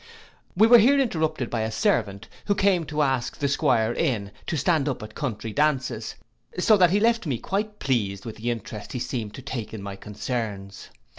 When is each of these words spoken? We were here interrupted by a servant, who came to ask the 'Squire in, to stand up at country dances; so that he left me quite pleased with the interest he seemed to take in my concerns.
We 0.57 0.65
were 0.65 0.79
here 0.79 0.99
interrupted 0.99 1.51
by 1.51 1.61
a 1.61 1.69
servant, 1.71 2.27
who 2.45 2.55
came 2.55 2.85
to 2.85 3.03
ask 3.03 3.37
the 3.37 3.47
'Squire 3.47 3.93
in, 3.93 4.31
to 4.47 4.57
stand 4.57 4.89
up 4.89 5.03
at 5.03 5.13
country 5.13 5.53
dances; 5.53 6.15
so 6.57 6.75
that 6.75 6.89
he 6.89 6.99
left 6.99 7.27
me 7.27 7.37
quite 7.37 7.77
pleased 7.77 8.25
with 8.25 8.37
the 8.37 8.49
interest 8.49 8.93
he 8.93 8.99
seemed 8.99 9.35
to 9.35 9.43
take 9.43 9.75
in 9.75 9.83
my 9.83 9.95
concerns. 9.95 10.89